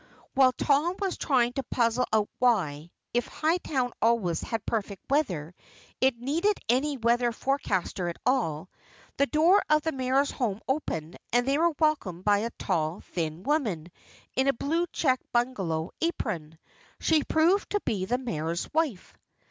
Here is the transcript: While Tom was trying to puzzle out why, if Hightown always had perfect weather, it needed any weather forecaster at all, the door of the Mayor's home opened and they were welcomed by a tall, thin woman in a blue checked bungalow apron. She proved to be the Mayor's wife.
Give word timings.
While 0.33 0.53
Tom 0.53 0.95
was 0.99 1.15
trying 1.15 1.53
to 1.53 1.63
puzzle 1.69 2.05
out 2.11 2.27
why, 2.39 2.89
if 3.13 3.27
Hightown 3.27 3.93
always 4.01 4.41
had 4.41 4.65
perfect 4.65 5.03
weather, 5.11 5.53
it 5.99 6.17
needed 6.17 6.57
any 6.67 6.97
weather 6.97 7.31
forecaster 7.31 8.07
at 8.07 8.17
all, 8.25 8.71
the 9.17 9.27
door 9.27 9.61
of 9.69 9.83
the 9.83 9.91
Mayor's 9.91 10.31
home 10.31 10.59
opened 10.67 11.17
and 11.31 11.47
they 11.47 11.59
were 11.59 11.75
welcomed 11.77 12.25
by 12.25 12.39
a 12.39 12.49
tall, 12.57 13.01
thin 13.01 13.43
woman 13.43 13.91
in 14.35 14.47
a 14.47 14.53
blue 14.53 14.87
checked 14.91 15.31
bungalow 15.31 15.91
apron. 16.01 16.57
She 16.99 17.23
proved 17.23 17.69
to 17.73 17.79
be 17.81 18.05
the 18.05 18.17
Mayor's 18.17 18.67
wife. 18.73 19.13